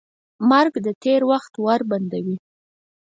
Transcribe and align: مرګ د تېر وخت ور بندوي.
مرګ 0.49 0.73
د 0.85 0.87
تېر 1.03 1.21
وخت 1.31 1.53
ور 1.63 1.81
بندوي. 1.91 2.37